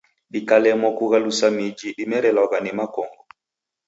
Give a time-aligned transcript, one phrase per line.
[0.31, 3.23] Dikalemwa kughalusa miji dimerelwagha ni makongo.